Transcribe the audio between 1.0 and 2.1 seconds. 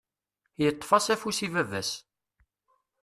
afus i baba-s.